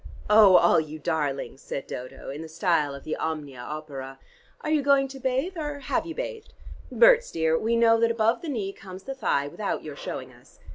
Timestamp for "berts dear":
6.91-7.55